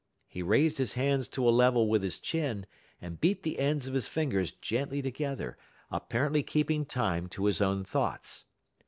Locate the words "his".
0.79-0.93, 2.01-2.17, 3.93-4.07, 7.45-7.61